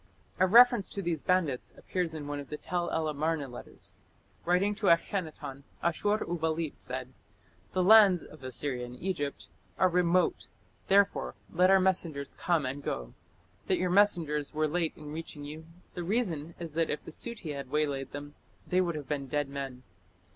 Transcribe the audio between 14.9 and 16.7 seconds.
in reaching you, (the reason